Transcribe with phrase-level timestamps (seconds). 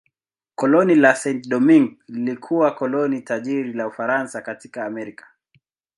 [0.55, 5.27] Koloni la Saint-Domingue lilikuwa koloni tajiri la Ufaransa katika Amerika.